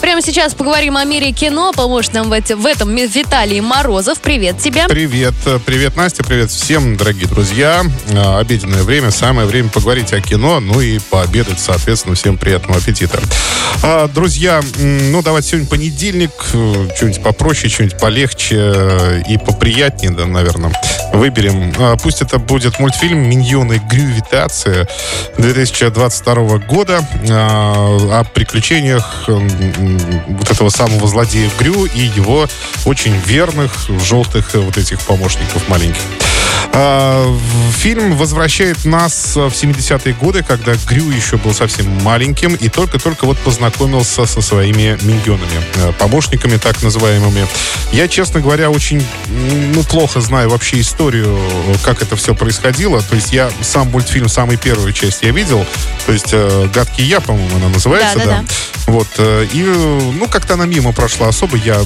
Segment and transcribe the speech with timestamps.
[0.00, 1.72] Прямо сейчас поговорим о мире кино.
[1.72, 4.20] Поможет нам в, эти- в этом Виталий Морозов.
[4.20, 4.86] Привет тебе.
[4.88, 7.82] Привет, э, привет, Настя, привет всем, дорогие друзья.
[8.10, 13.18] Э, Обеденное время, самое время поговорить о кино, ну и пообедать, соответственно, всем приятного аппетита.
[13.82, 20.72] А, Друзья, ну давайте сегодня понедельник, э, что-нибудь попроще, что-нибудь полегче и поприятнее, да, наверное,
[21.14, 21.72] выберем.
[21.78, 23.82] А, Пусть это будет мультфильм «Миньоны.
[23.90, 24.86] Грювитация»
[25.38, 29.24] 2022 года о приключениях
[30.28, 32.48] вот этого самого злодея Грю и его
[32.84, 33.72] очень верных
[34.04, 36.00] желтых э, вот этих помощников маленьких.
[36.72, 42.68] А, в- Фильм возвращает нас в 70-е годы, когда Грю еще был совсем маленьким и
[42.68, 47.46] только-только вот познакомился со своими миньонами, э, помощниками так называемыми.
[47.92, 49.04] Я, честно говоря, очень
[49.74, 53.00] ну, плохо знаю вообще историю, э, как это все происходило.
[53.02, 55.64] То есть я сам мультфильм, самую первую часть я видел,
[56.06, 58.44] то есть э, «Гадкий я», по-моему, она называется, Да-да-да.
[58.86, 61.56] Вот, э, и, ну, как-то она мимо прошла особо.
[61.56, 61.80] Я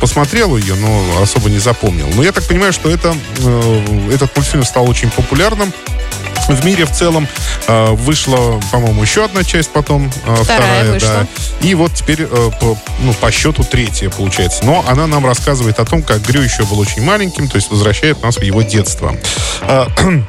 [0.00, 2.08] посмотрел ее, но особо не запомнил.
[2.14, 5.72] Но я так понимаю, что это, э, этот мультфильм стал очень популярным.
[6.48, 7.28] В мире в целом
[7.66, 11.26] э, вышла, по-моему, еще одна часть потом, э, вторая, вышла.
[11.60, 11.66] да.
[11.66, 14.64] И вот теперь э, по, ну, по счету третья получается.
[14.64, 18.22] Но она нам рассказывает о том, как Грю еще был очень маленьким, то есть возвращает
[18.22, 19.14] нас в его детство.
[19.60, 19.86] Э,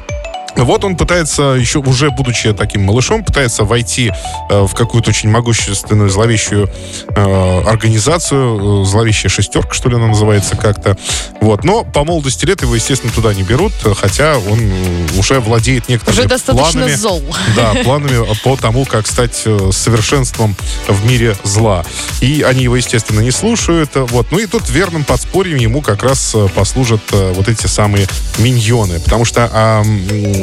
[0.56, 4.12] Вот он пытается, еще уже будучи таким малышом, пытается войти
[4.50, 6.68] э, в какую-то очень могущественную, зловещую
[7.08, 10.96] э, организацию, э, зловещая шестерка, что ли она называется как-то.
[11.40, 11.64] Вот.
[11.64, 15.88] Но по молодости лет его, естественно, туда не берут, э, хотя он э, уже владеет
[15.88, 16.94] некоторыми Уже достаточно планами.
[16.94, 17.22] зол.
[17.56, 20.56] Да, планами по тому, как стать э, совершенством
[20.88, 21.84] в мире зла.
[22.20, 23.90] И они его, естественно, не слушают.
[23.94, 24.26] э, Вот.
[24.30, 28.06] Ну и тут верным подспорьем ему как раз э, послужат э, вот эти самые
[28.38, 29.00] миньоны.
[29.00, 29.42] Потому что
[29.84, 30.39] ем-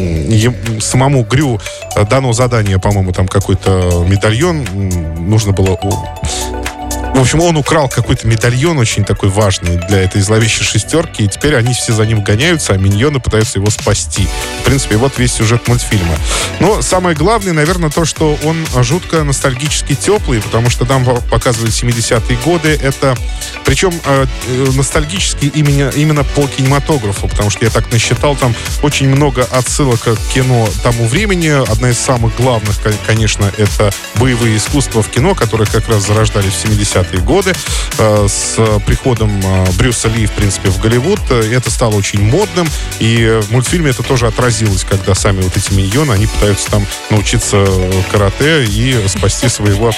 [0.79, 1.59] самому Грю
[1.95, 4.65] э, дано задание, по-моему, там какой-то медальон
[5.19, 5.79] нужно было...
[7.15, 11.55] в общем, он украл какой-то медальон очень такой важный для этой зловещей шестерки, и теперь
[11.55, 14.27] они все за ним гоняются, а миньоны пытаются его спасти.
[14.61, 16.15] В принципе, вот весь сюжет мультфильма.
[16.59, 21.73] Но самое главное, наверное, то, что он жутко ностальгически теплый, потому что там по- показывают
[21.73, 22.79] 70-е годы.
[22.81, 23.15] Это,
[23.65, 29.09] причем э, э, ностальгический именно, именно по кинематографу, потому что я так насчитал, там очень
[29.09, 31.49] много отсылок к кино тому времени.
[31.71, 36.53] Одна из самых главных, кон- конечно, это боевые искусства в кино, которые как раз зарождались
[36.53, 37.53] в 70-е годы
[37.97, 41.19] э, с приходом э, Брюса Ли, в принципе, в Голливуд.
[41.29, 42.67] Э, Это стало очень модным,
[42.99, 47.65] и в мультфильме это тоже отразилось, когда сами вот эти миньоны, они пытаются там научиться
[48.11, 49.91] карате и спасти своего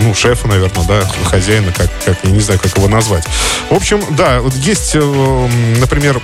[0.00, 3.24] ну, шефа, наверное, да, хозяина, как, как, я не знаю, как его назвать.
[3.70, 6.20] В общем, да, вот есть, например,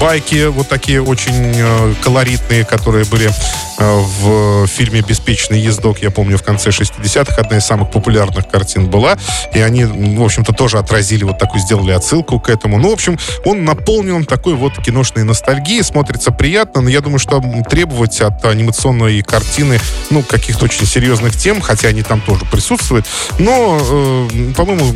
[0.00, 3.30] байки вот такие очень колоритные, которые были
[3.78, 9.16] в фильме «Беспечный ездок», я помню, в конце 60-х, одна из самых популярных картин была,
[9.52, 12.78] и они, в общем-то, тоже отразили вот такую, сделали отсылку к этому.
[12.78, 17.42] Ну, в общем, он наполнен такой вот киношной ностальгией, смотрится приятно, но я думаю, что
[17.68, 19.80] требовать от анимационной картины,
[20.10, 23.06] ну, каких-то очень серьезных тем, хотя они там тоже присутствуют,
[23.38, 24.94] но, э, по-моему,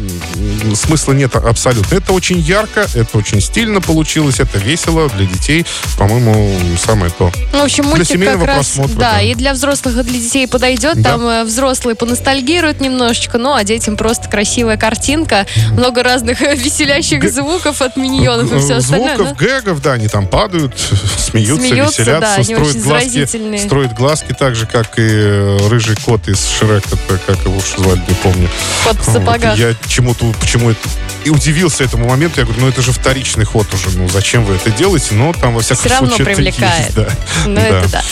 [0.74, 1.96] смысла нет абсолютно.
[1.96, 5.66] Это очень ярко, это очень стильно получилось, это весело для детей,
[5.98, 7.30] по-моему, самое то.
[7.52, 9.22] Ну, в общем, Для мультик семейного как раз, просмотра, да, да.
[9.22, 11.00] и для взрослых, и для детей подойдет.
[11.00, 11.10] Да.
[11.12, 17.20] Там э, взрослые поностальгируют немножечко, ну, а детям просто красивая картинка, много разных э, веселящих
[17.20, 19.16] Г- звуков от миньонов и все остальное.
[19.16, 19.44] Звуков, да?
[19.44, 20.78] гэгов, да, они там падают,
[21.18, 26.28] смеются, Смеются, веселятся, да, строят глазки, строят глазки так же, как и э, рыжий кот
[26.28, 26.96] из Шрека,
[27.26, 28.48] как его звали, не помню.
[28.84, 29.56] Под в Вот, сапогах.
[29.58, 30.88] я чему-то, почему это
[31.24, 32.40] и удивился этому моменту.
[32.40, 33.90] Я говорю, ну это же вторичный ход уже.
[33.98, 35.08] Ну зачем вы это делаете?
[35.12, 36.84] Но там во всяком равно случае это привлекает.
[36.84, 37.08] есть, да.
[37.46, 37.66] Ну, Да.
[37.66, 38.02] это да.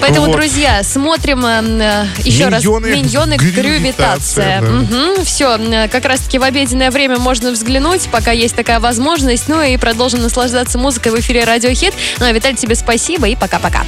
[0.00, 0.36] Поэтому, Вот.
[0.36, 3.36] друзья, смотрим э, э, еще раз Миньоны, «Миньоны.
[3.36, 5.16] грювитация», Грювитация».
[5.16, 5.24] да.
[5.24, 9.48] Все, как раз-таки в обеденное время можно взглянуть, пока есть такая возможность.
[9.48, 11.94] Ну и продолжим наслаждаться музыкой в эфире «Радио Хит».
[12.18, 13.84] Ну а, Виталий, тебе спасибо и пока-пока.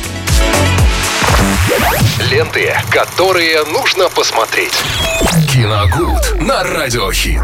[2.30, 4.72] Ленты, которые нужно посмотреть.
[5.52, 7.42] Киногуд на радиохит.